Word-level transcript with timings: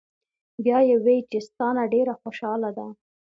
"بیا 0.63 0.77
ئې 0.87 0.95
وې 1.03 1.17
چې" 1.29 1.39
ستا 1.47 1.67
نه 1.77 1.83
ډېره 1.93 2.13
خوشاله 2.21 2.69
ده 2.77 2.87